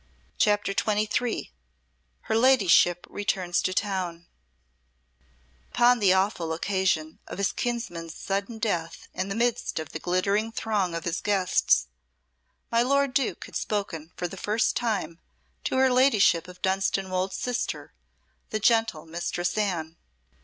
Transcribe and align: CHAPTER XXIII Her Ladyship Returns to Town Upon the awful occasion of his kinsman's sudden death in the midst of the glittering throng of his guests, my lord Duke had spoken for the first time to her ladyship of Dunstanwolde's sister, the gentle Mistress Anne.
CHAPTER 0.39 0.71
XXIII 0.73 1.51
Her 2.21 2.35
Ladyship 2.35 3.05
Returns 3.07 3.61
to 3.61 3.71
Town 3.71 4.25
Upon 5.71 5.99
the 5.99 6.11
awful 6.11 6.53
occasion 6.53 7.19
of 7.27 7.37
his 7.37 7.51
kinsman's 7.51 8.15
sudden 8.15 8.57
death 8.57 9.07
in 9.13 9.29
the 9.29 9.35
midst 9.35 9.77
of 9.77 9.89
the 9.89 9.99
glittering 9.99 10.51
throng 10.51 10.95
of 10.95 11.03
his 11.03 11.21
guests, 11.21 11.85
my 12.71 12.81
lord 12.81 13.13
Duke 13.13 13.45
had 13.45 13.55
spoken 13.55 14.11
for 14.17 14.27
the 14.27 14.37
first 14.37 14.75
time 14.75 15.19
to 15.65 15.75
her 15.77 15.91
ladyship 15.93 16.47
of 16.47 16.63
Dunstanwolde's 16.63 17.37
sister, 17.37 17.93
the 18.49 18.59
gentle 18.59 19.05
Mistress 19.05 19.55
Anne. 19.55 19.97